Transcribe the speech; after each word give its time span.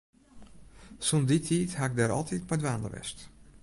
Sûnt 1.07 1.27
dy 1.29 1.37
tiid 1.45 1.71
ha 1.77 1.85
ik 1.89 1.93
dêr 1.97 2.11
altyd 2.17 2.43
mei 2.47 2.59
dwaande 2.61 2.89
west. 2.93 3.17